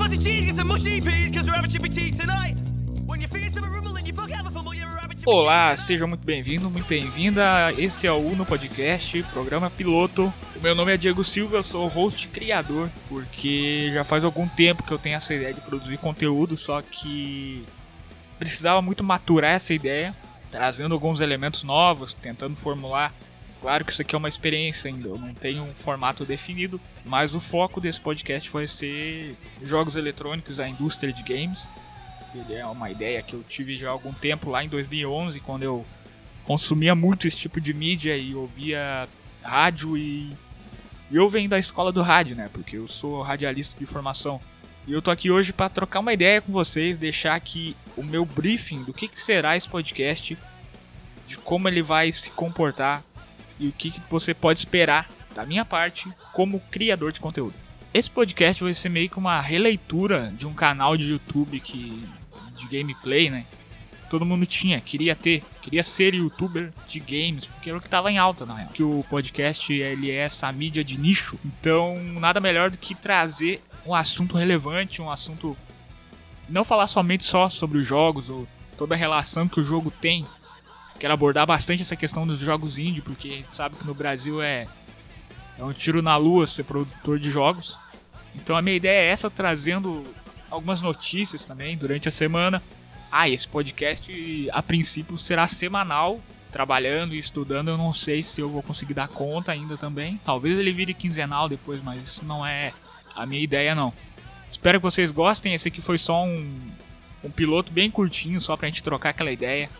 [0.00, 2.56] a cheese, some mushy peas, cause we're having chippy tea tonight.
[3.06, 5.30] When your fingers have a rumble and you fuck have a fumble, you're having chippy
[5.30, 7.72] Olá, seja muito bem-vindo, muito bem-vinda.
[7.78, 10.32] Esse é o Uno Podcast, programa piloto.
[10.54, 14.46] O meu nome é Diego Silva, eu sou o host criador, porque já faz algum
[14.46, 17.64] tempo que eu tenho essa ideia de produzir conteúdo, só que
[18.38, 20.14] precisava muito maturar essa ideia,
[20.50, 23.12] trazendo alguns elementos novos, tentando formular.
[23.66, 27.34] Claro que isso aqui é uma experiência ainda, eu não tenho um formato definido, mas
[27.34, 31.68] o foco desse podcast vai ser jogos eletrônicos, a indústria de games.
[32.32, 35.64] Ele é uma ideia que eu tive já há algum tempo, lá em 2011, quando
[35.64, 35.84] eu
[36.44, 39.08] consumia muito esse tipo de mídia e ouvia
[39.42, 40.32] rádio e
[41.10, 42.48] eu venho da escola do rádio, né?
[42.52, 44.40] Porque eu sou radialista de formação.
[44.86, 48.24] E eu tô aqui hoje para trocar uma ideia com vocês, deixar aqui o meu
[48.24, 50.38] briefing do que, que será esse podcast,
[51.26, 53.02] de como ele vai se comportar
[53.58, 57.54] e o que, que você pode esperar da minha parte como criador de conteúdo.
[57.92, 62.02] Esse podcast vai ser meio que uma releitura de um canal de YouTube que
[62.56, 63.44] de gameplay, né?
[64.08, 68.10] Todo mundo tinha, queria ter, queria ser youtuber de games, porque era o que tava
[68.10, 68.70] em alta na real.
[68.72, 73.62] Que o podcast ele é essa mídia de nicho, então nada melhor do que trazer
[73.84, 75.56] um assunto relevante, um assunto
[76.48, 78.46] não falar somente só sobre os jogos ou
[78.78, 80.24] toda a relação que o jogo tem.
[80.98, 84.42] Quero abordar bastante essa questão dos jogos indie, porque a gente sabe que no Brasil
[84.42, 84.66] é
[85.58, 87.76] é um tiro na lua ser produtor de jogos.
[88.34, 90.04] Então a minha ideia é essa, trazendo
[90.50, 92.62] algumas notícias também durante a semana.
[93.10, 96.20] Ah, esse podcast a princípio será semanal,
[96.52, 97.68] trabalhando e estudando.
[97.68, 100.20] Eu não sei se eu vou conseguir dar conta ainda também.
[100.24, 102.72] Talvez ele vire quinzenal depois, mas isso não é
[103.14, 103.92] a minha ideia não.
[104.50, 105.54] Espero que vocês gostem.
[105.54, 106.70] Esse aqui foi só um,
[107.24, 109.70] um piloto bem curtinho, só pra gente trocar aquela ideia.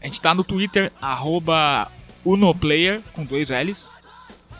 [0.00, 1.90] A gente tá no Twitter, arroba
[2.24, 3.90] Unoplayer, com dois L's.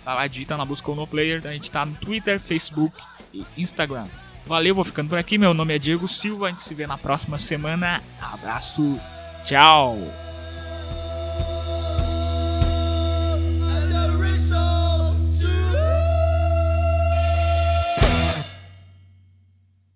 [0.05, 1.43] Tá lá, digita na busca Unoplayer.
[1.45, 2.97] A gente tá no Twitter, Facebook
[3.33, 4.07] e Instagram.
[4.47, 5.37] Valeu, vou ficando por aqui.
[5.37, 6.47] Meu nome é Diego Silva.
[6.47, 8.03] A gente se vê na próxima semana.
[8.21, 8.99] Abraço,
[9.45, 10.28] tchau!